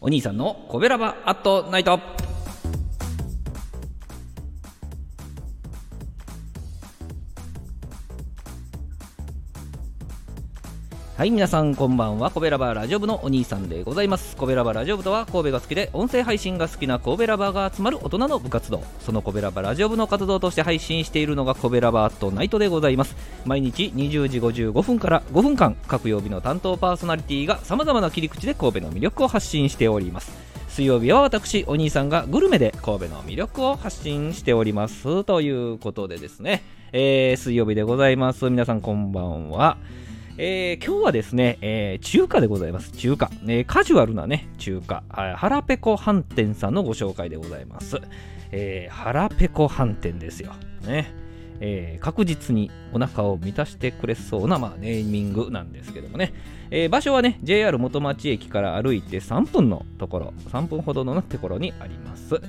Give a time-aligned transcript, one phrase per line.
[0.00, 2.25] お兄さんのコベラバアットナイト。
[11.16, 12.30] はい皆さんこんばんは。
[12.30, 14.36] コベラバーラジオ部のお兄さんでございます。
[14.36, 18.82] コベラバーラジオ部とは神戸が好きで音声配信が好きな神戸ラバーが集まる大人の部活動。
[19.00, 23.16] そのコベラバーラジオ部の活動として配信しているのがコベラバーとナイトでございます。
[23.46, 30.30] 毎日20時55分から5分間各曜日の担当パーソナリティがさまざまな切り口で神戸の魅力を発信しております。
[30.68, 38.50] 水曜日は私お兄さんがグルメで神戸の魅力を発信しておりますということでですね、えー、水曜日でございます。
[38.50, 39.78] 皆さんこんばんは。
[40.38, 42.92] えー、今日はですね、えー、中華でございます。
[42.92, 43.30] 中華。
[43.46, 45.02] えー、カジュアルなね、中華。
[45.08, 47.98] 腹ペコ飯店さんのご紹介でございます。
[48.52, 50.52] えー、腹ペコ飯店ですよ。
[50.82, 51.25] ね。
[51.60, 56.32] えー、確実にお腹を満たしてくれそうな、まあ、ネーミングなんですけどもね、
[56.70, 62.40] えー、場所はね JR 元町駅から歩いて3分のところ3分ほどのところにあります、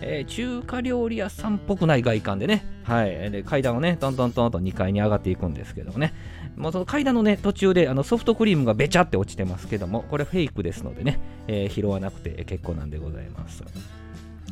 [0.00, 6.12] えー、中華料理屋さんっぽくない外観でね、はい、で階段をねトントントンと2階に上がっていくんですけどもね。
[6.56, 13.64] もうその階段のね途中であのソフトクリームがべちゃって落ちてますけどもこれフェイクですのでね、え、拾わなくて結構なんでございます。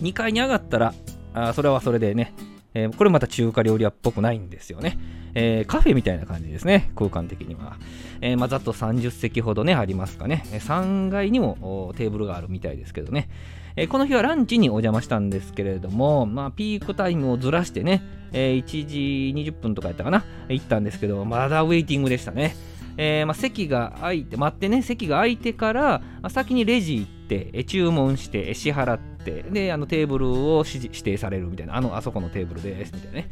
[0.00, 0.94] 2階に上がったら
[1.34, 2.34] あそれはそれでね
[2.74, 4.98] えー、これまた中華料理屋っぽくないんですよね。
[5.34, 7.76] えー、カフェみたいな感じですね、空間的には。
[8.20, 10.44] えー、まあ、ざっと30席ほどね、ありますかね。
[10.50, 13.28] 3階にもテーブルがあるみたいですけどね。
[13.76, 18.02] え、この日はランチにお邪魔したんですけれども、まあ、ピークタイムをずらしてね、
[18.32, 22.56] え、1時20分とかやったかな、行ったんですけど、まだウェイティングでしたね。
[22.96, 29.17] えー、まあ、席が空いて、待ってね、席が空いてから、先にレジ行って、注文して、支払って、
[29.50, 33.28] で、あのテーブルを指定されるみたいな、あの、あそこのテーブルです、みたいなね、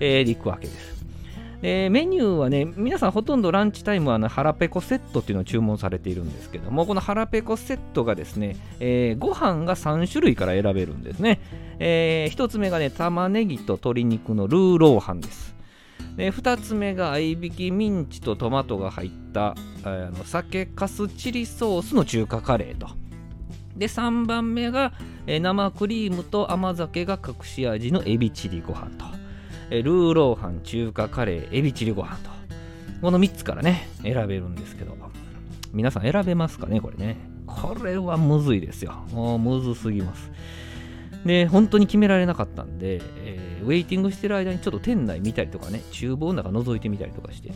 [0.00, 0.98] えー、で行くわけです。
[1.60, 11.40] でメニューはね、皆さんほとんどランチタイムは、ね、腹ペコセットっていうのを注文されているんですけども、この腹ペコセットがですね、えー、ご飯が3種類から選べるんですね。
[11.80, 15.58] えー、1つ目がね、玉ねぎと鶏肉のルーローハンです。
[16.16, 22.88] で2つ目が合いびきミンチとトマトが入ったあの酒かすチリソースの中華カレーと
[23.78, 24.92] で3番目が
[25.26, 29.04] え生クリームと甘酒が隠し味のエビチリご飯と。
[29.70, 32.30] えルーローハン中華カレーエビチリご飯と。
[33.00, 34.96] この3つからね選べるんですけど。
[35.72, 37.16] 皆さん選べますかねこれね。
[37.46, 39.04] これはむずいですよ。
[39.12, 40.30] もうむずすぎます。
[41.24, 47.52] で本当に決められなかったんで、えーウェイティングしてる間にちょっと店内見たりとかね、厨房の中覗いてみたりとかして、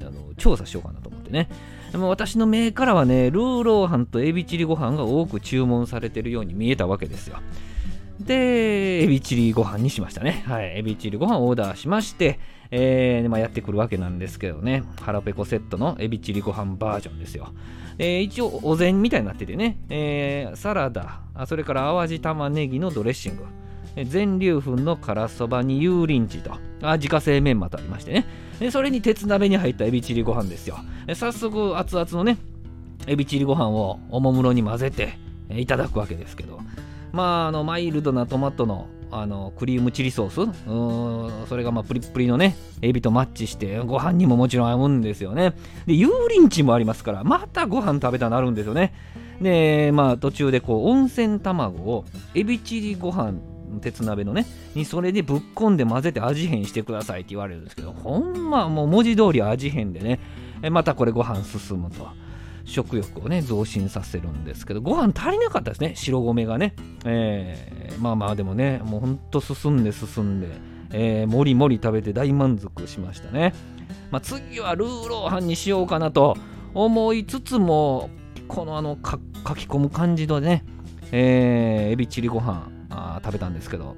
[0.00, 1.10] あの調査しようかなと。
[1.24, 1.48] ってね。
[1.92, 7.38] でも私の目からはね、ルーローハンとエビチリご飯が多く注文されてるように見えたわけですよ。
[8.20, 10.44] で、エビチリご飯にしましたね。
[10.46, 12.38] はい、エビチリご飯をオーダーしまして、
[12.70, 17.52] えーまあ、やってくるわけなんですけどね、腹ペコセットのエビチリご飯バージョンですよ。
[17.98, 23.44] えー、一応、お膳みたいになっててね、えー、サラダ、それから淡路玉ねぎのドレッシング、
[24.02, 26.58] 全粒粉の辛そばに油淋鶏と。
[26.82, 28.12] あ自家製メンマとありまして
[28.60, 28.70] ね。
[28.70, 30.78] それに鉄鍋に入ったエビチリご飯ですよ。
[31.14, 32.38] 早速熱々のね
[33.06, 35.18] エビチリご飯をおもむろに混ぜて
[35.50, 36.60] いただくわけですけど。
[37.12, 41.48] まああのマイルドなトマトのあのクリームチリソース。
[41.48, 45.54] それがまあプリップリのねエビとマッチしてご飯にももちろん合うんですよね。
[45.86, 48.92] で油淋鶏もありますからまたご飯食べたなるんですよね。
[49.40, 52.04] でまあ途中でこう温泉卵を
[52.34, 53.34] エビチリご飯
[53.80, 60.20] 鉄鍋のねにそれでぶっこんで混ぜて味変してくださいって言われるんですけどほんまもう文字通り味変でね
[60.70, 62.08] またこれご飯進むと。
[62.66, 65.92] 食欲をね増進させるんですけどご飯足りなかったですね。
[65.96, 66.74] 白米がね、
[67.04, 70.48] えー、まあまあでもねもうほんと進んで進んで、
[70.90, 73.52] えー、もりもり食べて大満足しましたね、
[74.10, 76.38] まあ、次はルーローハンにしようかなと。
[76.74, 78.10] 思いつつも
[78.48, 79.18] このあの書
[79.54, 80.64] き込む感じのね、
[81.12, 82.73] えー、エビチリご飯。
[83.24, 83.96] 食べたんですけど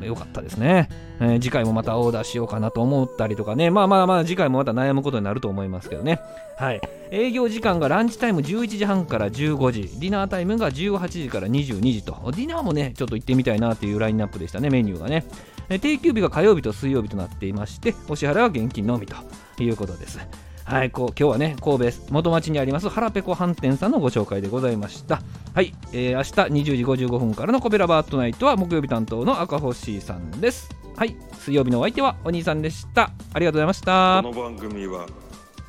[0.00, 0.88] 良かったですね、
[1.20, 3.70] えー、次回もまたオーダーしようかなと思ったりとかね。
[3.70, 6.20] まあまあまあ次回もまた悩むことになると思いますけどね。
[6.56, 6.80] はい。
[7.10, 9.82] 営業時間がランチタイム11時半から15時。
[10.00, 12.12] ディナータイムが18時から22時と。
[12.32, 15.24] ディナーもねちょっと行ってみたいなっていうラインナップでしたねメニューがね。
[15.68, 19.16] 定休日が火曜日と水曜日となっていましてお支払いは現金のみと
[19.60, 20.20] いうことです。
[20.64, 25.22] はい、こう今日はね、神戸元町にあります腹ペコ飯店さんのご紹介でございました。
[25.56, 30.68] はい、えー、明日20時55分からのコベラバートナイトは木曜日担当の赤星さんです。
[30.94, 33.10] はい、水曜日のお相手はお兄さんでした。
[33.32, 34.20] ありがとうございました。
[34.22, 35.06] この番組は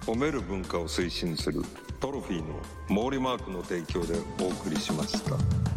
[0.06, 1.62] 褒める文化を推進する
[2.02, 5.77] トロフィーの毛利マークの提供でお送りしました。